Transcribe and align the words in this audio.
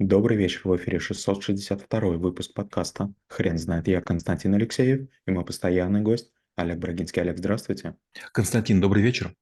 Добрый 0.00 0.36
вечер, 0.36 0.60
в 0.62 0.76
эфире 0.76 1.00
662 1.00 2.00
выпуск 2.18 2.54
подкаста 2.54 3.12
«Хрен 3.26 3.58
знает». 3.58 3.88
Я 3.88 4.00
Константин 4.00 4.54
Алексеев 4.54 5.08
и 5.26 5.30
мой 5.32 5.44
постоянный 5.44 6.02
гость 6.02 6.30
Олег 6.54 6.78
Брагинский. 6.78 7.20
Олег, 7.20 7.38
здравствуйте. 7.38 7.96
Константин, 8.30 8.80
добрый 8.80 9.02
вечер. 9.02 9.34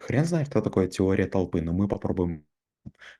Хрен 0.00 0.24
знает, 0.24 0.46
что 0.46 0.62
такое 0.62 0.88
теория 0.88 1.26
толпы, 1.26 1.60
но 1.60 1.74
мы 1.74 1.86
попробуем 1.86 2.46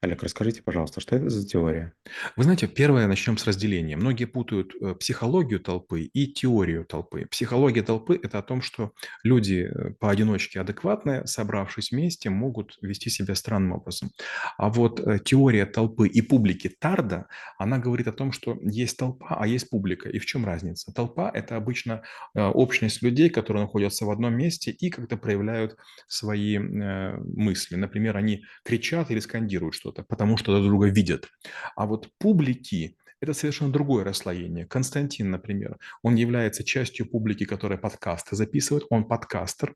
Олег, 0.01 0.23
расскажите, 0.23 0.63
пожалуйста, 0.63 1.01
что 1.01 1.17
это 1.17 1.29
за 1.29 1.47
теория? 1.47 1.93
Вы 2.37 2.45
знаете, 2.45 2.67
первое 2.67 3.07
начнем 3.07 3.37
с 3.37 3.47
разделения. 3.47 3.97
Многие 3.97 4.27
путают 4.27 4.73
э, 4.81 4.95
психологию 4.95 5.61
толпы 5.61 6.03
и 6.03 6.33
теорию 6.33 6.85
толпы. 6.85 7.27
Психология 7.31 7.83
толпы– 7.83 8.19
это 8.23 8.39
о 8.39 8.43
том, 8.43 8.63
что 8.63 8.93
люди 9.23 9.69
э, 9.71 9.91
поодиночке 9.99 10.61
адекватные, 10.61 11.27
собравшись 11.27 11.91
вместе, 11.91 12.31
могут 12.31 12.79
вести 12.83 13.11
себя 13.11 13.35
странным 13.35 13.73
образом. 13.73 14.11
А 14.57 14.69
вот 14.69 15.01
э, 15.01 15.19
теория 15.25 15.67
толпы 15.67 16.09
и 16.09 16.21
публики 16.21 16.69
Тарда, 16.69 17.27
она 17.59 17.79
говорит 17.79 18.09
о 18.09 18.13
том, 18.13 18.33
что 18.33 18.59
есть 18.63 18.97
толпа, 18.97 19.37
а 19.39 19.47
есть 19.47 19.69
публика. 19.69 20.09
И 20.09 20.19
в 20.19 20.27
чем 20.27 20.45
разница? 20.45 20.93
Толпа– 20.93 21.31
это 21.33 21.57
обычно 21.57 22.03
общность 22.35 23.03
людей, 23.03 23.31
которые 23.31 23.65
находятся 23.65 24.05
в 24.05 24.11
одном 24.11 24.35
месте 24.35 24.71
и 24.71 24.91
как-то 24.91 25.17
проявляют 25.17 25.77
свои 26.07 26.59
мысли. 26.59 27.77
Например, 27.77 28.17
они 28.17 28.45
кричат 28.65 29.11
или 29.11 29.21
скандируют 29.21 29.58
комментируют 29.59 29.75
что-то, 29.75 30.03
потому 30.03 30.37
что 30.37 30.53
друг 30.53 30.67
друга 30.67 30.89
видят. 30.89 31.29
А 31.77 31.87
вот 31.87 32.09
публики– 32.19 32.97
это 33.21 33.33
совершенно 33.33 33.73
другое 33.73 34.05
расслоение. 34.05 34.67
Константин, 34.67 35.31
например, 35.31 35.77
он 36.03 36.17
является 36.17 36.65
частью 36.65 37.07
публики, 37.11 37.45
которая 37.45 37.79
подкасты 37.79 38.37
записывает, 38.37 38.85
он 38.91 39.05
подкастер, 39.05 39.75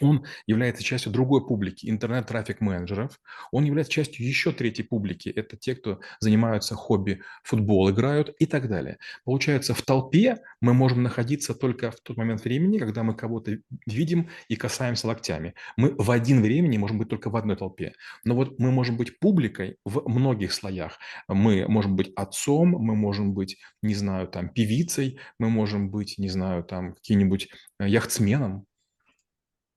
он 0.00 0.24
является 0.46 0.82
частью 0.82 1.12
другой 1.12 1.46
публики, 1.46 1.88
интернет-трафик-менеджеров. 1.88 3.20
Он 3.52 3.64
является 3.64 3.92
частью 3.92 4.26
еще 4.26 4.52
третьей 4.52 4.84
публики. 4.84 5.28
Это 5.28 5.56
те, 5.56 5.74
кто 5.74 6.00
занимаются 6.20 6.74
хобби, 6.74 7.22
футбол 7.42 7.90
играют 7.90 8.34
и 8.38 8.46
так 8.46 8.68
далее. 8.68 8.98
Получается, 9.24 9.74
в 9.74 9.82
толпе 9.82 10.38
мы 10.60 10.74
можем 10.74 11.02
находиться 11.02 11.54
только 11.54 11.90
в 11.90 12.00
тот 12.00 12.16
момент 12.16 12.44
времени, 12.44 12.78
когда 12.78 13.02
мы 13.02 13.14
кого-то 13.14 13.58
видим 13.86 14.28
и 14.48 14.56
касаемся 14.56 15.06
локтями. 15.06 15.54
Мы 15.76 15.94
в 15.96 16.10
один 16.10 16.42
времени 16.42 16.78
можем 16.78 16.98
быть 16.98 17.08
только 17.08 17.30
в 17.30 17.36
одной 17.36 17.56
толпе. 17.56 17.94
Но 18.24 18.34
вот 18.34 18.58
мы 18.58 18.70
можем 18.70 18.96
быть 18.96 19.18
публикой 19.18 19.76
в 19.84 20.08
многих 20.08 20.52
слоях. 20.52 20.98
Мы 21.28 21.66
можем 21.68 21.96
быть 21.96 22.12
отцом, 22.16 22.70
мы 22.70 22.94
можем 22.94 23.34
быть, 23.34 23.58
не 23.82 23.94
знаю, 23.94 24.28
там, 24.28 24.48
певицей, 24.48 25.18
мы 25.38 25.50
можем 25.50 25.90
быть, 25.90 26.18
не 26.18 26.28
знаю, 26.28 26.64
там, 26.64 26.94
каким-нибудь 26.94 27.48
э, 27.78 27.88
яхтсменом, 27.88 28.66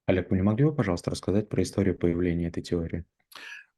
Олег, 0.06 0.30
вы 0.30 0.38
не 0.38 0.44
могли 0.44 0.66
бы, 0.66 0.76
пожалуйста, 0.76 1.12
рассказать 1.12 1.50
про 1.50 1.64
историю 1.64 1.98
появления 1.98 2.48
этой 2.48 2.62
теории? 2.62 3.06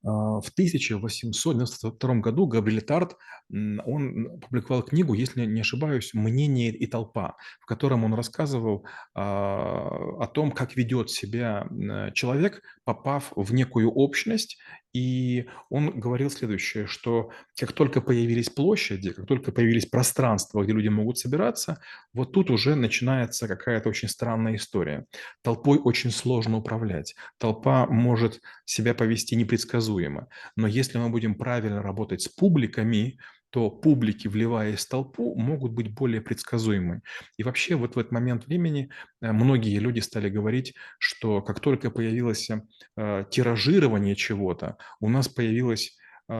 А, 0.03 0.41
в 0.41 0.49
1892 0.49 2.15
году 2.15 2.47
Габриэль 2.47 2.81
Тарт, 2.81 3.15
он 3.49 4.27
опубликовал 4.37 4.83
книгу, 4.83 5.13
если 5.13 5.45
не 5.45 5.61
ошибаюсь, 5.61 6.13
«Мнение 6.13 6.71
и 6.71 6.87
толпа», 6.87 7.35
в 7.59 7.65
котором 7.65 8.03
он 8.03 8.13
рассказывал 8.13 8.85
а, 9.13 9.87
о 10.19 10.27
том, 10.27 10.51
как 10.51 10.75
ведет 10.75 11.09
себя 11.09 11.67
человек, 12.13 12.61
попав 12.85 13.33
в 13.35 13.53
некую 13.53 13.91
общность, 13.91 14.57
и 14.93 15.47
он 15.69 15.99
говорил 15.99 16.29
следующее, 16.29 16.87
что 16.87 17.31
как 17.59 17.73
только 17.73 17.99
появились 17.99 18.49
площади, 18.49 19.11
как 19.11 19.25
только 19.25 19.51
появились 19.51 19.87
пространства, 19.87 20.63
где 20.63 20.71
люди 20.71 20.87
могут 20.87 21.17
собираться, 21.17 21.81
вот 22.13 22.31
тут 22.31 22.49
уже 22.49 22.75
начинается 22.75 23.47
какая-то 23.47 23.89
очень 23.89 24.07
странная 24.07 24.55
история. 24.55 25.05
Толпой 25.41 25.79
очень 25.79 26.11
сложно 26.11 26.57
управлять. 26.57 27.15
Толпа 27.39 27.87
может 27.87 28.39
себя 28.63 28.93
повести 28.93 29.35
непредсказуемо. 29.35 30.27
Но 30.55 30.67
если 30.67 30.97
мы 30.97 31.09
будем 31.09 31.35
правильно 31.35 31.81
работать 31.81 32.21
с 32.21 32.29
публиками, 32.29 33.17
то 33.55 33.69
публики, 33.69 34.27
вливаясь 34.27 34.85
в 34.85 34.89
толпу, 34.89 35.33
могут 35.33 35.71
быть 35.71 35.93
более 35.93 36.19
предсказуемы. 36.19 36.99
И 37.37 37.43
вообще 37.43 37.75
вот 37.75 37.95
в 37.95 37.99
этот 37.99 38.11
момент 38.11 38.47
времени 38.47 38.89
э, 39.21 39.31
многие 39.31 39.79
люди 39.79 40.01
стали 40.01 40.29
говорить, 40.29 40.73
что 40.99 41.41
как 41.41 41.61
только 41.61 41.89
появилось 41.89 42.49
э, 42.49 43.25
тиражирование 43.31 44.17
чего-то, 44.17 44.75
у 44.99 45.07
нас 45.07 45.29
появилась 45.29 45.97
э, 46.27 46.33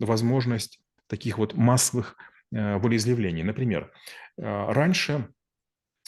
возможность 0.00 0.80
таких 1.06 1.38
вот 1.38 1.54
массовых 1.54 2.14
волеизъявлений. 2.50 3.42
Например, 3.42 3.90
раньше 4.36 5.28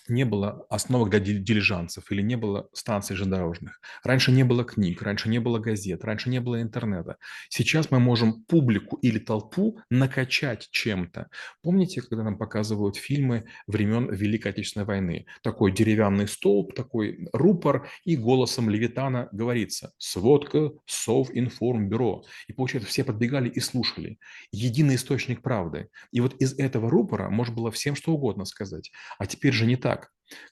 не 0.09 0.25
было 0.25 0.67
остановок 0.71 1.11
для 1.11 1.21
дилижансов 1.21 2.11
или 2.11 2.23
не 2.23 2.37
было 2.37 2.69
станций 2.73 3.17
железнодорожных. 3.17 3.81
Раньше 4.05 4.33
не 4.33 4.45
было 4.45 4.65
книг, 4.65 5.03
раньше 5.03 5.29
не 5.29 5.39
было 5.39 5.59
газет, 5.59 6.05
раньше 6.05 6.31
не 6.31 6.41
было 6.41 6.63
интернета. 6.63 7.17
Сейчас 7.49 7.91
мы 7.91 7.99
можем 7.99 8.45
публику 8.45 8.97
или 8.97 9.19
толпу 9.19 9.81
накачать 9.91 10.69
чем-то. 10.71 11.29
Помните, 11.63 12.03
когда 12.03 12.23
нам 12.23 12.39
показывают 12.39 12.97
фильмы 12.97 13.47
времен 13.67 14.13
Великой 14.13 14.53
Отечественной 14.53 14.87
войны? 14.87 15.27
Такой 15.43 15.73
деревянный 15.73 16.29
столб, 16.29 16.75
такой 16.75 17.29
рупор, 17.33 17.89
и 18.05 18.17
голосом 18.17 18.71
Левитана 18.71 19.29
говорится 19.33 19.93
«Сводка 19.99 20.71
Совинформбюро». 20.87 22.25
И 22.47 22.53
получается, 22.53 22.89
все 22.89 23.05
подбегали 23.05 23.49
и 23.49 23.61
слушали. 23.61 24.19
Единый 24.53 24.95
источник 24.97 25.43
правды. 25.43 25.89
И 26.13 26.21
вот 26.21 26.35
из 26.41 26.59
этого 26.59 26.91
рупора 26.91 27.29
можно 27.31 27.55
было 27.55 27.71
всем 27.71 27.97
что 27.97 28.13
угодно 28.13 28.45
сказать. 28.45 28.93
А 29.19 29.27
теперь 29.27 29.53
же 29.53 29.67
не 29.67 29.77
так 29.77 29.96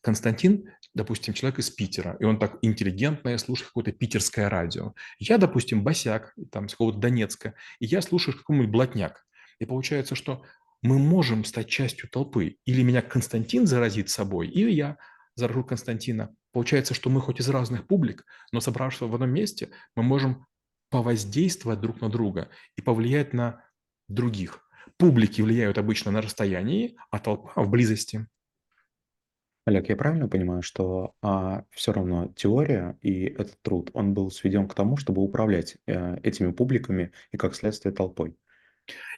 Константин, 0.03 0.71
допустим, 0.95 1.35
человек 1.35 1.59
из 1.59 1.71
Питера, 1.71 2.17
и 2.21 2.25
он 2.25 2.39
так 2.39 2.59
интеллигентно 2.63 3.37
слушает 3.39 3.69
какое-то 3.69 3.93
питерское 3.93 4.49
радио. 4.49 4.95
Я, 5.19 5.39
допустим, 5.39 5.83
босяк, 5.83 6.35
там, 6.53 6.69
с 6.69 6.73
какого-то 6.73 6.99
Донецка, 6.99 7.55
и 7.81 7.87
я 7.87 8.01
слушаю 8.03 8.37
какой-нибудь 8.37 8.71
блатняк. 8.71 9.25
И 9.59 9.67
получается, 9.67 10.15
что 10.15 10.45
мы 10.83 10.99
можем 10.99 11.45
стать 11.45 11.69
частью 11.69 12.09
толпы. 12.09 12.59
Или 12.65 12.83
меня 12.83 13.03
Константин 13.03 13.67
заразит 13.67 14.11
собой, 14.11 14.49
или 14.49 14.71
я 14.71 14.99
заражу 15.35 15.65
Константина. 15.65 16.35
Получается, 16.53 16.95
что 16.95 17.11
мы 17.11 17.21
хоть 17.21 17.41
из 17.41 17.49
разных 17.49 17.87
публик, 17.87 18.25
но 18.53 18.61
собравшись 18.61 19.01
в 19.01 19.15
одном 19.15 19.31
месте, 19.31 19.71
мы 19.97 20.03
можем 20.03 20.47
повоздействовать 20.91 21.81
друг 21.81 22.01
на 22.01 22.09
друга 22.09 22.51
и 22.77 22.83
повлиять 22.83 23.33
на 23.33 23.65
других. 24.09 24.61
Публики 24.97 25.41
влияют 25.41 25.79
обычно 25.79 26.13
на 26.13 26.21
расстоянии, 26.21 26.97
а 27.11 27.19
толпа 27.19 27.61
в 27.61 27.69
близости. 27.69 28.29
Олег, 29.67 29.89
я 29.89 29.97
правильно 29.97 30.29
понимаю, 30.29 30.63
что 30.63 31.15
а, 31.23 31.65
все 31.71 31.93
равно 31.93 32.33
теория 32.37 32.99
и 33.01 33.25
этот 33.25 33.61
труд, 33.63 33.91
он 33.95 34.13
был 34.13 34.31
сведен 34.31 34.69
к 34.69 34.75
тому, 34.75 34.99
чтобы 34.99 35.23
управлять 35.23 35.79
э, 35.87 36.19
этими 36.23 36.53
публиками 36.53 37.13
и, 37.33 37.39
как 37.39 37.55
следствие, 37.55 37.95
толпой? 37.95 38.37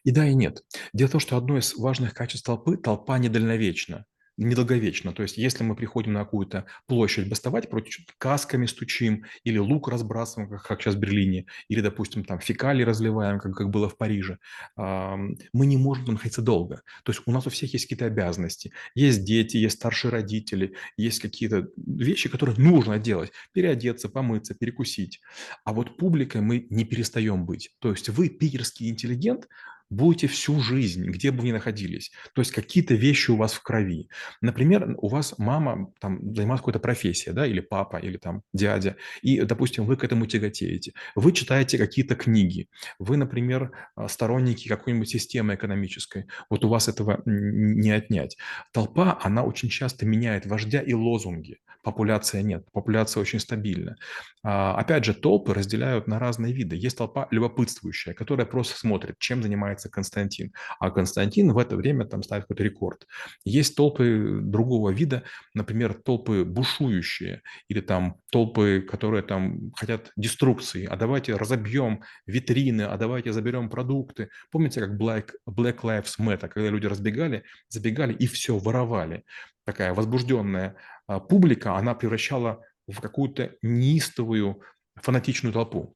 И 0.04 0.12
да, 0.12 0.24
и 0.24 0.34
нет. 0.34 0.62
Дело 0.92 1.08
в 1.08 1.12
том, 1.12 1.20
что 1.20 1.36
одно 1.36 1.58
из 1.58 1.74
важных 1.76 2.14
качеств 2.14 2.46
толпы– 2.46 2.76
толпа 2.76 3.18
недальновечна 3.18 4.06
недолговечно. 4.36 5.12
То 5.12 5.22
есть 5.22 5.38
если 5.38 5.64
мы 5.64 5.74
приходим 5.74 6.12
на 6.12 6.24
какую-то 6.24 6.66
площадь 6.86 7.28
бастовать, 7.28 7.70
против 7.70 8.04
касками 8.18 8.66
стучим, 8.66 9.24
или 9.44 9.58
лук 9.58 9.88
разбрасываем, 9.88 10.50
как, 10.50 10.62
как 10.62 10.82
сейчас 10.82 10.94
в 10.94 10.98
Берлине, 10.98 11.46
или, 11.68 11.80
допустим, 11.80 12.24
там 12.24 12.40
фекалии 12.40 12.82
разливаем, 12.82 13.38
как, 13.38 13.54
как 13.54 13.70
было 13.70 13.88
в 13.88 13.96
Париже, 13.96 14.38
мы 14.76 15.66
не 15.66 15.76
можем 15.76 16.04
находиться 16.06 16.42
долго. 16.42 16.82
То 17.04 17.12
есть 17.12 17.22
у 17.26 17.32
нас 17.32 17.46
у 17.46 17.50
всех 17.50 17.72
есть 17.72 17.86
какие-то 17.86 18.06
обязанности. 18.06 18.72
Есть 18.94 19.24
дети, 19.24 19.56
есть 19.56 19.76
старшие 19.76 20.10
родители, 20.10 20.74
есть 20.96 21.20
какие-то 21.20 21.68
вещи, 21.76 22.28
которые 22.28 22.56
нужно 22.58 22.98
делать. 22.98 23.32
Переодеться, 23.52 24.08
помыться, 24.08 24.54
перекусить. 24.54 25.20
А 25.64 25.72
вот 25.72 25.96
публикой 25.96 26.40
мы 26.40 26.66
не 26.70 26.84
перестаем 26.84 27.46
быть. 27.46 27.70
То 27.78 27.90
есть 27.90 28.08
вы, 28.08 28.28
питерский 28.28 28.88
интеллигент, 28.88 29.48
будете 29.90 30.26
всю 30.26 30.60
жизнь, 30.60 31.04
где 31.06 31.30
бы 31.30 31.40
вы 31.40 31.48
ни 31.48 31.52
находились. 31.52 32.10
То 32.34 32.40
есть 32.40 32.52
какие-то 32.52 32.94
вещи 32.94 33.30
у 33.30 33.36
вас 33.36 33.54
в 33.54 33.62
крови. 33.62 34.08
Например, 34.40 34.94
у 34.98 35.08
вас 35.08 35.34
мама 35.38 35.92
там 36.00 36.34
занимается 36.34 36.62
какой-то 36.62 36.80
профессией, 36.80 37.34
да, 37.34 37.46
или 37.46 37.60
папа, 37.60 37.96
или 37.96 38.16
там 38.16 38.42
дядя, 38.52 38.96
и, 39.22 39.40
допустим, 39.42 39.84
вы 39.84 39.96
к 39.96 40.04
этому 40.04 40.26
тяготеете. 40.26 40.92
Вы 41.14 41.32
читаете 41.32 41.78
какие-то 41.78 42.14
книги. 42.16 42.68
Вы, 42.98 43.16
например, 43.16 43.72
а, 43.94 44.08
сторонники 44.08 44.68
какой-нибудь 44.68 45.08
системы 45.08 45.54
экономической. 45.54 46.26
Вот 46.50 46.64
у 46.64 46.68
вас 46.68 46.88
этого 46.88 47.22
не 47.26 47.90
отнять. 47.90 48.36
Толпа, 48.72 49.18
она 49.22 49.44
очень 49.44 49.68
часто 49.68 50.06
меняет 50.06 50.46
вождя 50.46 50.80
и 50.80 50.92
лозунги. 50.92 51.58
Популяция 51.86 52.42
нет. 52.42 52.66
Популяция 52.72 53.20
очень 53.20 53.38
стабильна. 53.38 53.94
А, 54.42 54.76
опять 54.76 55.04
же, 55.04 55.14
толпы 55.14 55.54
разделяют 55.54 56.08
на 56.08 56.18
разные 56.18 56.52
виды. 56.52 56.74
Есть 56.74 56.98
толпа 56.98 57.28
любопытствующая, 57.30 58.12
которая 58.12 58.44
просто 58.44 58.76
смотрит, 58.76 59.20
чем 59.20 59.40
занимается 59.40 59.75
занимается 59.76 59.90
Константин. 59.90 60.52
А 60.80 60.90
Константин 60.90 61.52
в 61.52 61.58
это 61.58 61.76
время 61.76 62.04
там 62.04 62.22
ставит 62.22 62.44
какой-то 62.44 62.64
рекорд. 62.64 63.06
Есть 63.44 63.76
толпы 63.76 64.40
другого 64.42 64.90
вида, 64.90 65.22
например, 65.54 65.94
толпы 65.94 66.44
бушующие 66.44 67.42
или 67.68 67.80
там 67.80 68.16
толпы, 68.30 68.80
которые 68.80 69.22
там 69.22 69.72
хотят 69.76 70.12
деструкции, 70.16 70.86
а 70.86 70.96
давайте 70.96 71.36
разобьем 71.36 72.02
витрины, 72.26 72.82
а 72.82 72.96
давайте 72.96 73.32
заберем 73.32 73.68
продукты. 73.68 74.28
Помните, 74.50 74.80
как 74.80 75.00
Black, 75.00 75.30
Black 75.48 75.80
Lives 75.82 76.18
Matter, 76.18 76.48
когда 76.48 76.70
люди 76.70 76.86
разбегали, 76.86 77.42
забегали 77.68 78.14
и 78.14 78.26
все 78.26 78.58
воровали. 78.58 79.24
Такая 79.64 79.94
возбужденная 79.94 80.74
а, 81.06 81.20
публика, 81.20 81.76
она 81.76 81.94
превращала 81.94 82.60
в 82.86 83.00
какую-то 83.00 83.50
неистовую 83.62 84.62
фанатичную 85.02 85.52
толпу. 85.52 85.95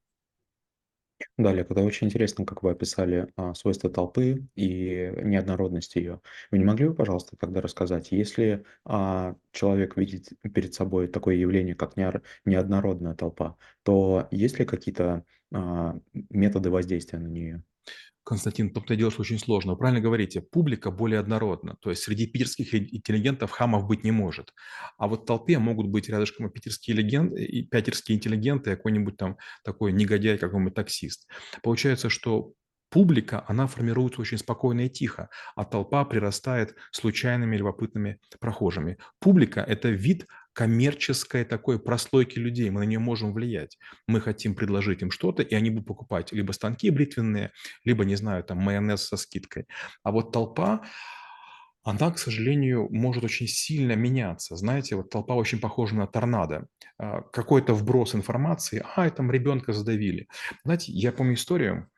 Да, 1.37 1.51
Олег, 1.51 1.71
это 1.71 1.83
очень 1.83 2.07
интересно, 2.07 2.45
как 2.47 2.63
вы 2.63 2.71
описали 2.71 3.29
а, 3.37 3.55
свойства 3.55 3.91
толпы 3.91 4.47
и 4.57 5.13
неоднородность 5.23 5.97
ее. 5.97 6.21
Вы 6.51 6.59
не 6.59 6.65
могли 6.65 6.89
бы, 6.89 6.95
пожалуйста, 6.95 7.37
тогда 7.37 7.61
рассказать, 7.61 8.11
если 8.13 8.65
а, 8.85 9.37
человек 9.53 9.97
видит 9.97 10.29
перед 10.55 10.75
собой 10.75 11.09
такое 11.09 11.35
явление, 11.37 11.75
как 11.75 11.97
неор- 11.97 12.23
неоднородная 12.45 13.15
толпа, 13.15 13.57
то 13.83 14.29
есть 14.31 14.59
ли 14.59 14.65
какие-то 14.65 15.25
а, 15.53 15.99
методы 16.31 16.71
воздействия 16.71 17.19
на 17.19 17.29
нее? 17.29 17.63
Константин, 18.31 18.73
то 18.73 18.81
что 19.11 19.23
очень 19.23 19.41
сложно. 19.41 19.73
Вы 19.73 19.79
правильно 19.79 20.01
говорите, 20.01 20.41
публика 20.41 20.93
более 20.93 21.19
однородна. 21.19 21.77
То 21.81 21.91
есть 21.91 22.05
среди 22.05 22.29
питерских 22.29 22.73
интеллигентов 22.75 23.51
хамов 23.51 23.89
быть 23.89 24.05
не 24.05 24.13
может. 24.13 24.55
А 24.99 25.09
вот 25.09 25.23
в 25.23 25.27
толпе 25.27 25.59
могут 25.59 25.89
быть 25.89 26.09
рядышком 26.09 26.49
питерские, 26.49 26.97
леген... 26.97 27.35
и 27.35 27.63
питерские 27.63 28.17
интеллигенты, 28.17 28.71
какой-нибудь 28.71 29.17
там 29.17 29.37
такой 29.65 29.93
негодяй, 29.93 30.39
какой-нибудь 30.39 30.75
таксист. 30.75 31.29
Получается, 31.65 32.09
что 32.09 32.53
публика, 32.89 33.45
она 33.49 33.67
формируется 33.67 34.21
очень 34.21 34.39
спокойно 34.39 34.83
и 34.83 34.89
тихо, 34.89 35.29
а 35.57 35.65
толпа 35.65 36.05
прирастает 36.05 36.77
случайными 36.93 37.57
любопытными 37.57 38.21
прохожими. 38.39 38.99
Публика– 39.19 39.61
это 39.61 39.89
вид 39.89 40.27
коммерческой 40.61 41.47
такой 41.47 41.79
прослойки 41.79 42.39
людей, 42.39 42.69
мы 42.69 42.81
на 42.81 42.85
нее 42.85 42.99
можем 42.99 43.33
влиять. 43.33 43.79
Мы 44.07 44.21
хотим 44.21 44.55
предложить 44.55 45.01
им 45.01 45.11
что-то, 45.11 45.43
и 45.43 45.55
они 45.55 45.71
будут 45.71 45.89
покупать 45.89 46.33
либо 46.33 46.53
станки 46.53 46.91
бритвенные, 46.91 47.51
либо, 47.83 48.05
не 48.05 48.15
знаю, 48.15 48.45
там 48.45 48.59
майонез 48.59 49.07
со 49.07 49.17
скидкой. 49.17 49.65
А 50.03 50.13
вот 50.13 50.33
толпа, 50.33 50.83
она, 51.83 52.11
к 52.11 52.19
сожалению, 52.19 52.89
может 52.91 53.25
очень 53.25 53.47
сильно 53.47 53.93
меняться. 53.93 54.55
Знаете, 54.55 54.97
вот 54.97 55.09
толпа 55.09 55.35
очень 55.35 55.61
похожа 55.61 55.95
на 55.95 56.07
торнадо. 56.07 56.67
А, 56.99 57.23
Какой-то 57.23 57.73
вброс 57.73 58.15
информации, 58.15 58.85
а, 58.97 59.09
там 59.09 59.33
ребенка 59.33 59.73
задавили. 59.73 60.29
Знаете, 60.65 60.93
я 60.93 61.11
помню 61.11 61.37
историю, 61.37 61.89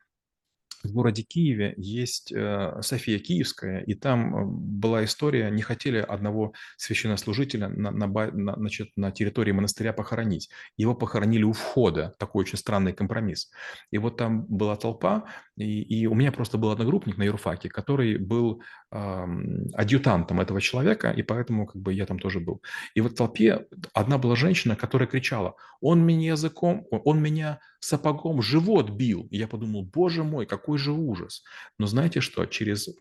в 0.83 0.91
городе 0.91 1.23
Киеве 1.23 1.73
есть 1.77 2.31
э, 2.31 2.81
София 2.81 3.19
Киевская, 3.19 3.81
и 3.81 3.93
там 3.93 4.35
э, 4.35 4.45
была 4.45 5.03
история, 5.05 5.49
не 5.49 5.61
хотели 5.61 5.97
одного 5.97 6.53
священнослужителя 6.77 7.69
на, 7.69 7.91
на, 7.91 8.07
на- 8.07 8.55
значит, 8.55 8.89
на 8.95 9.11
территории 9.11 9.51
монастыря 9.51 9.93
похоронить. 9.93 10.49
Его 10.77 10.93
похоронили 10.95 11.43
у 11.43 11.53
входа, 11.53 12.13
такой 12.19 12.41
очень 12.41 12.57
странный 12.57 12.93
компромисс. 12.93 13.49
И 13.91 13.97
вот 13.97 14.17
там 14.17 14.45
была 14.45 14.75
толпа, 14.75 15.25
и, 15.57 15.81
и 15.81 16.05
у 16.07 16.15
меня 16.15 16.31
просто 16.31 16.57
был 16.57 16.71
одногруппник 16.71 17.17
на 17.17 17.23
юрфаке, 17.23 17.69
который 17.69 18.17
был 18.17 18.61
ам, 18.91 19.67
адъютантом 19.73 20.41
этого 20.41 20.61
человека, 20.61 21.11
и 21.11 21.21
поэтому 21.23 21.65
как 21.67 21.81
бы 21.81 21.93
я 21.93 22.05
там 22.05 22.19
тоже 22.19 22.39
был. 22.39 22.61
И 22.95 23.01
вот 23.01 23.13
в 23.13 23.15
толпе 23.15 23.65
одна 23.93 24.17
была 24.17 24.35
женщина, 24.35 24.75
которая 24.75 25.07
кричала, 25.07 25.55
он 25.81 26.05
меня 26.05 26.31
языком, 26.31 26.87
он 26.91 27.21
меня 27.21 27.59
сапогом 27.79 28.41
живот 28.41 28.89
бил. 28.89 29.27
И 29.29 29.37
я 29.37 29.47
подумал, 29.47 29.83
боже 29.83 30.23
мой, 30.23 30.45
какой 30.45 30.72
же 30.77 30.91
ужас. 30.91 31.43
Но 31.77 31.87
знаете 31.87 32.21
что, 32.21 32.45
через 32.45 32.87
э, 32.87 32.93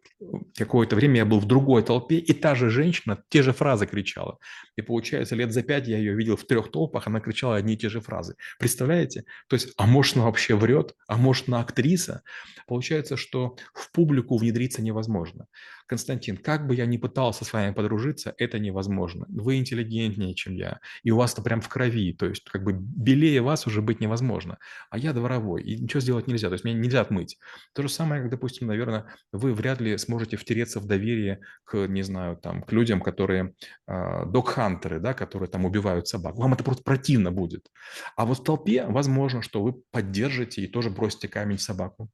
какое-то 0.57 0.97
время 0.97 1.19
я 1.19 1.25
был 1.25 1.41
в 1.41 1.47
другой 1.47 1.83
толпе, 1.83 2.17
и 2.17 2.33
та 2.33 2.55
же 2.55 2.71
женщина 2.71 3.23
те 3.29 3.43
же 3.43 3.53
фразы 3.53 3.87
кричала. 3.87 4.39
И 4.77 4.83
получается, 4.83 5.35
лет 5.35 5.53
за 5.53 5.63
пять 5.63 5.89
я 5.89 5.99
ее 5.99 6.15
видел 6.15 6.37
в 6.37 6.45
трех 6.45 6.71
толпах, 6.71 7.07
она 7.07 7.21
кричала 7.21 7.57
одни 7.57 7.75
и 7.75 7.77
те 7.77 7.89
же 7.89 8.01
фразы. 8.01 8.37
Представляете? 8.59 9.25
То 9.49 9.55
есть, 9.55 9.73
а 9.77 9.87
может 9.87 10.17
она 10.17 10.27
вообще 10.27 10.55
врет, 10.55 10.95
а 11.07 11.17
может 11.17 11.49
она 11.49 11.61
актриса? 11.61 12.23
Получается, 12.67 13.17
что 13.17 13.57
в 13.75 13.91
публику 13.93 14.37
внедриться 14.37 14.83
невозможно. 14.83 15.47
Константин, 15.87 16.37
как 16.37 16.67
бы 16.67 16.75
я 16.75 16.87
ни 16.87 16.97
пытался 16.97 17.45
с 17.45 17.53
вами 17.53 17.75
подружиться, 17.75 18.35
это 18.39 18.59
невозможно. 18.59 19.27
Вы 19.29 19.57
интеллигентнее, 19.57 20.35
чем 20.35 20.55
я, 20.55 20.81
и 21.03 21.11
у 21.11 21.17
вас-то 21.17 21.43
прям 21.43 21.61
в 21.61 21.69
крови, 21.69 22.15
то 22.15 22.27
есть 22.27 22.45
как 22.45 22.63
бы 22.65 22.73
белее 22.73 23.43
вас 23.43 23.67
уже 23.67 23.83
быть 23.83 24.01
невозможно 24.01 24.59
а 24.91 24.99
я 24.99 25.13
дворовой, 25.13 25.63
и 25.63 25.81
ничего 25.81 26.01
сделать 26.01 26.27
нельзя, 26.27 26.49
то 26.49 26.55
есть 26.55 26.65
меня 26.65 26.79
нельзя 26.79 27.01
отмыть. 27.01 27.39
То 27.75 27.83
же 27.83 27.89
самое, 27.89 28.23
как, 28.23 28.31
допустим, 28.31 28.67
наверное, 28.67 29.07
вы 29.33 29.55
вряд 29.55 29.81
ли 29.81 29.97
сможете 29.99 30.37
втереться 30.37 30.81
в 30.81 30.87
доверие 30.87 31.41
к, 31.65 31.87
не 31.87 32.03
знаю, 32.03 32.37
там, 32.37 32.63
к 32.63 32.73
людям, 32.73 33.01
которые 33.01 33.55
э, 33.87 34.27
док-хантеры, 34.27 35.01
да, 35.01 35.15
которые 35.15 35.49
там 35.49 35.65
убивают 35.65 36.09
собак. 36.09 36.37
Вам 36.37 36.53
это 36.55 36.65
просто 36.65 36.83
противно 36.83 37.33
будет. 37.33 37.69
А 38.17 38.27
вот 38.27 38.39
в 38.39 38.45
толпе 38.45 38.87
возможно, 38.87 39.43
что 39.43 39.63
вы 39.63 39.75
поддержите 39.91 40.63
и 40.63 40.67
тоже 40.67 40.91
бросите 40.91 41.29
камень 41.29 41.57
в 41.57 41.63
собаку. 41.63 42.11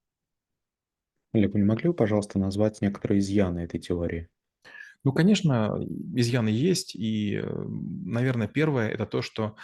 Олег, 1.33 1.55
не 1.55 1.63
могли 1.63 1.89
бы, 1.89 1.95
пожалуйста, 1.95 2.39
назвать 2.39 2.81
некоторые 2.81 3.21
изъяны 3.21 3.61
этой 3.61 3.81
теории? 3.81 4.29
Ну, 5.05 5.13
конечно, 5.13 5.79
изъяны 6.15 6.49
есть, 6.49 6.95
и, 6.95 7.37
э, 7.37 7.65
наверное, 8.05 8.49
первое– 8.49 8.89
это 8.91 9.07
то, 9.07 9.23
что 9.23 9.57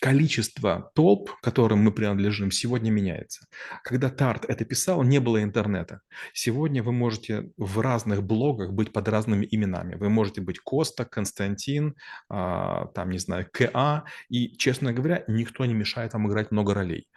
количество 0.00 0.90
толп, 0.94 1.30
которым 1.42 1.80
мы 1.80 1.92
принадлежим, 1.92 2.50
сегодня 2.50 2.90
меняется. 2.90 3.46
Когда 3.82 4.10
Тарт 4.10 4.44
это 4.48 4.64
писал, 4.64 5.02
не 5.02 5.18
было 5.18 5.42
интернета. 5.42 6.00
Сегодня 6.32 6.82
вы 6.82 6.92
можете 6.92 7.50
в 7.56 7.80
разных 7.80 8.22
блогах 8.22 8.72
быть 8.72 8.92
под 8.92 9.08
разными 9.08 9.46
именами. 9.50 9.96
Вы 9.96 10.08
можете 10.08 10.40
быть 10.40 10.60
Коста, 10.60 11.04
Константин, 11.04 11.96
а, 12.28 12.86
там, 12.94 13.10
не 13.10 13.18
знаю, 13.18 13.46
КА, 13.52 14.04
и, 14.28 14.56
честно 14.56 14.92
говоря, 14.92 15.24
никто 15.26 15.64
не 15.64 15.74
мешает 15.74 16.12
вам 16.12 16.28
играть 16.28 16.50
много 16.50 16.74
ролей. 16.74 17.08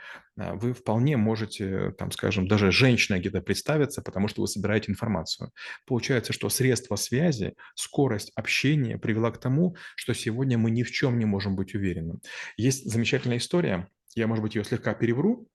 А, 0.42 0.56
Вы 0.56 0.74
вполне 0.74 1.18
можете, 1.18 1.92
там, 1.92 2.12
скажем, 2.12 2.48
даже 2.48 2.72
женщиной 2.72 3.20
где-то 3.20 3.42
представиться, 3.42 4.02
потому 4.02 4.28
что 4.28 4.42
вы 4.42 4.48
собираете 4.48 4.92
информацию. 4.92 5.52
Получается, 5.86 6.34
что 6.34 6.50
средства 6.50 6.96
связи, 6.96 7.54
скорость 7.76 8.32
общения 8.36 8.98
привела 8.98 9.32
к 9.32 9.40
тому, 9.40 9.76
что 9.96 10.14
сегодня 10.14 10.58
мы 10.58 10.72
ни 10.72 10.84
в 10.84 10.92
чем 10.92 11.20
не 11.20 11.26
можем 11.26 11.56
быть 11.56 11.76
уверены. 11.76 12.20
Есть 12.58 12.90
замечательная 12.90 13.38
история, 13.38 13.90
я, 14.16 14.28
может 14.28 14.42
быть, 14.44 14.56
ее 14.56 14.64
слегка 14.64 14.94
перевру, 14.94 15.48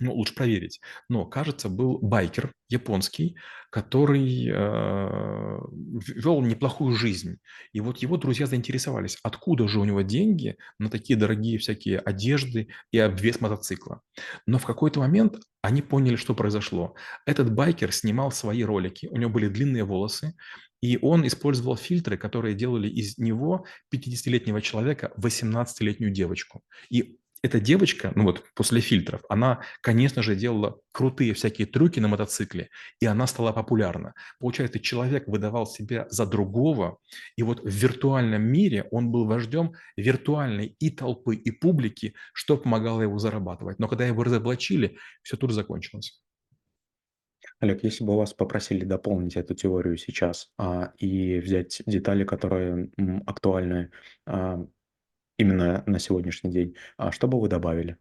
ну, 0.00 0.12
лучше 0.14 0.34
проверить. 0.34 0.80
Но, 1.08 1.24
кажется, 1.24 1.68
был 1.68 1.98
байкер 1.98 2.52
японский, 2.68 3.36
который 3.70 4.48
э, 4.48 5.58
вел 6.14 6.42
неплохую 6.42 6.94
жизнь. 6.94 7.38
И 7.72 7.80
вот 7.80 7.98
его 7.98 8.16
друзья 8.16 8.46
заинтересовались, 8.46 9.18
откуда 9.22 9.68
же 9.68 9.80
у 9.80 9.84
него 9.84 10.02
деньги 10.02 10.56
на 10.78 10.90
такие 10.90 11.18
дорогие 11.18 11.58
всякие 11.58 11.98
одежды 11.98 12.68
и 12.90 12.98
обвес 12.98 13.40
мотоцикла. 13.40 14.00
Но 14.46 14.58
в 14.58 14.64
какой-то 14.64 15.00
момент 15.00 15.38
они 15.62 15.82
поняли, 15.82 16.16
что 16.16 16.34
произошло. 16.34 16.94
Этот 17.26 17.52
байкер 17.54 17.92
снимал 17.92 18.30
свои 18.32 18.62
ролики, 18.64 19.06
у 19.06 19.16
него 19.16 19.30
были 19.30 19.48
длинные 19.48 19.84
волосы, 19.84 20.34
и 20.80 20.98
он 21.00 21.26
использовал 21.26 21.76
фильтры, 21.76 22.18
которые 22.18 22.54
делали 22.54 22.88
из 22.88 23.16
него 23.16 23.64
50-летнего 23.94 24.60
человека 24.60 25.12
18-летнюю 25.18 26.12
девочку. 26.12 26.62
И 26.90 27.16
эта 27.44 27.60
девочка, 27.60 28.10
ну 28.14 28.24
вот 28.24 28.42
после 28.54 28.80
фильтров, 28.80 29.20
она, 29.28 29.60
конечно 29.82 30.22
же, 30.22 30.34
делала 30.34 30.80
крутые 30.92 31.34
всякие 31.34 31.66
трюки 31.66 32.00
на 32.00 32.08
мотоцикле, 32.08 32.70
и 33.00 33.06
она 33.06 33.26
стала 33.26 33.52
популярна. 33.52 34.14
Получается, 34.40 34.80
человек 34.80 35.28
выдавал 35.28 35.66
себя 35.66 36.06
за 36.08 36.24
другого, 36.24 36.96
и 37.36 37.42
вот 37.42 37.60
в 37.60 37.68
виртуальном 37.68 38.40
мире 38.40 38.88
он 38.90 39.10
был 39.10 39.26
вождем 39.26 39.74
виртуальной 39.94 40.74
и 40.78 40.88
толпы, 40.88 41.36
и 41.36 41.50
публики, 41.50 42.14
что 42.32 42.56
помогало 42.56 43.02
его 43.02 43.18
зарабатывать. 43.18 43.78
Но 43.78 43.88
когда 43.88 44.06
его 44.06 44.24
разоблачили, 44.24 44.96
все 45.22 45.36
тут 45.36 45.52
закончилось. 45.52 46.22
Олег, 47.60 47.84
если 47.84 48.04
бы 48.04 48.16
вас 48.16 48.32
попросили 48.32 48.86
дополнить 48.86 49.36
эту 49.36 49.54
теорию 49.54 49.98
сейчас 49.98 50.50
а, 50.58 50.92
и 50.96 51.38
взять 51.40 51.82
детали, 51.84 52.24
которые 52.24 52.90
м, 52.96 53.22
актуальны 53.26 53.90
а, 54.26 54.66
именно 55.38 55.82
на 55.86 55.98
сегодняшний 55.98 56.50
день, 56.50 56.74
а 56.96 57.12
что 57.12 57.28
бы 57.28 57.40
вы 57.40 57.48
добавили? 57.48 57.96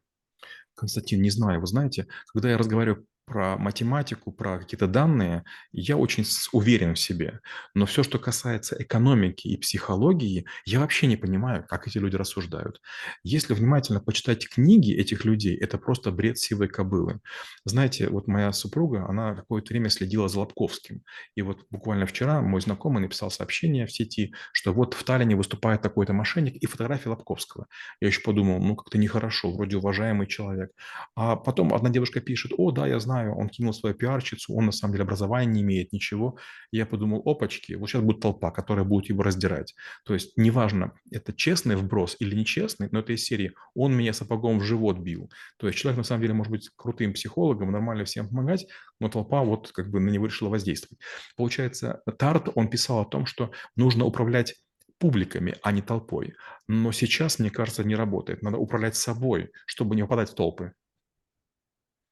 Константин, 0.76 1.22
не 1.22 1.30
знаю, 1.30 1.60
вы 1.60 1.68
знаете, 1.68 2.08
когда 2.28 2.50
я 2.50 2.58
разговариваю 2.58 3.06
про 3.26 3.58
математику, 3.58 4.32
про 4.32 4.60
какие-то 4.60 4.88
данные, 4.88 5.44
я 5.72 5.98
очень 5.98 6.26
уверен 6.52 6.96
в 6.96 7.00
себе. 7.00 7.40
Но 7.74 7.86
все, 7.86 8.04
что 8.04 8.20
касается 8.20 8.76
экономики 8.80 9.48
и 9.48 9.58
психологии, 9.58 10.46
я 10.66 10.80
вообще 10.80 11.08
не 11.08 11.18
понимаю, 11.18 11.66
как 11.68 11.88
эти 11.88 11.98
люди 11.98 12.16
рассуждают. 12.16 12.82
Если 13.24 13.54
внимательно 13.54 14.00
почитать 14.00 14.48
книги 14.50 14.94
этих 14.94 15.26
людей, 15.26 15.56
это 15.58 15.78
просто 15.78 16.12
бред 16.12 16.38
сивой 16.38 16.68
кобылы. 16.68 17.20
Знаете, 17.66 18.10
вот 18.10 18.28
моя 18.28 18.52
супруга, 18.52 19.06
она 19.08 19.36
какое-то 19.36 19.74
время 19.74 19.90
следила 19.90 20.28
за 20.28 20.40
Лобковским. 20.40 21.04
И 21.36 21.42
вот 21.42 21.66
буквально 21.70 22.06
вчера 22.06 22.42
мой 22.42 22.62
знакомый 22.62 23.02
написал 23.02 23.32
сообщение 23.32 23.86
в 23.86 23.92
сети, 23.92 24.34
что 24.52 24.74
вот 24.74 24.94
в 24.94 25.04
Таллине 25.04 25.36
выступает 25.36 25.82
такой-то 25.82 26.14
мошенник 26.14 26.56
и 26.56 26.66
фотография 26.66 27.10
Лобковского. 27.10 27.68
Я 28.02 28.08
еще 28.08 28.22
подумал, 28.22 28.60
ну 28.60 28.76
как-то 28.76 28.98
нехорошо, 28.98 29.52
вроде 29.52 29.78
уважаемый 29.78 30.28
человек. 30.28 30.72
А 31.16 31.36
потом 31.36 31.74
одна 31.74 31.90
девушка 31.90 32.20
пишет, 32.20 32.54
о, 32.58 32.72
да, 32.72 32.88
я 32.88 33.00
знаю, 33.14 33.36
он 33.36 33.50
кинул 33.50 33.74
свою 33.74 33.96
пиарщицу, 33.96 34.54
он 34.54 34.66
на 34.66 34.72
самом 34.72 34.94
деле 34.94 35.04
образования 35.04 35.52
не 35.52 35.62
имеет, 35.62 35.94
ничего. 35.94 36.38
Я 36.72 36.86
подумал, 36.86 37.22
опачки, 37.26 37.74
вот 37.74 37.90
сейчас 37.90 38.02
будет 38.02 38.22
толпа, 38.22 38.52
которая 38.52 38.86
будет 38.86 39.10
его 39.10 39.24
раздирать. 39.24 39.76
То 40.06 40.14
есть 40.14 40.38
неважно, 40.38 40.92
это 41.12 41.34
честный 41.34 41.76
вброс 41.76 42.16
или 42.20 42.36
нечестный, 42.36 42.90
но 42.92 43.00
это 43.00 43.14
из 43.14 43.24
серии 43.24 43.54
«он 43.76 43.96
меня 43.96 44.14
сапогом 44.14 44.60
в 44.60 44.64
живот 44.64 44.98
бил». 45.00 45.30
То 45.58 45.68
есть 45.68 45.80
человек 45.80 45.98
на 45.98 46.04
самом 46.04 46.22
деле 46.22 46.34
может 46.34 46.52
быть 46.52 46.70
крутым 46.76 47.14
психологом, 47.14 47.72
нормально 47.72 48.06
всем 48.06 48.28
помогать, 48.28 48.66
но 49.00 49.10
толпа 49.10 49.44
вот 49.44 49.72
как 49.72 49.90
бы 49.92 50.00
на 50.00 50.10
него 50.10 50.26
решила 50.26 50.50
воздействовать. 50.50 51.00
Получается, 51.38 52.02
Тарт, 52.18 52.50
он 52.56 52.70
писал 52.70 53.02
о 53.02 53.06
том, 53.06 53.26
что 53.26 53.52
нужно 53.76 54.06
управлять 54.06 54.56
публиками, 55.00 55.56
а 55.62 55.72
не 55.72 55.82
толпой. 55.82 56.34
Но 56.68 56.92
сейчас, 56.92 57.40
мне 57.40 57.50
кажется, 57.50 57.84
не 57.84 57.96
работает. 57.96 58.42
Надо 58.42 58.58
управлять 58.58 58.96
собой, 58.96 59.52
чтобы 59.66 59.96
не 59.96 60.02
попадать 60.04 60.32
в 60.32 60.36
толпы. 60.36 60.72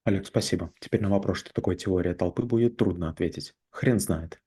Олег, 0.03 0.25
спасибо. 0.27 0.74
Теперь 0.79 1.01
на 1.01 1.10
вопрос, 1.10 1.39
что 1.39 1.53
такое 1.53 1.75
теория 1.75 2.13
толпы, 2.13 2.43
будет 2.43 2.77
трудно 2.77 3.10
ответить. 3.10 3.55
Хрен 3.70 4.00
знает. 4.00 4.41